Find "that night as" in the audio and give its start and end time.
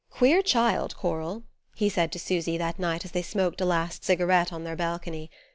2.57-3.11